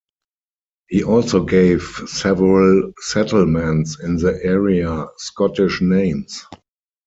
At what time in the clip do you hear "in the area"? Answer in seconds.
3.99-5.05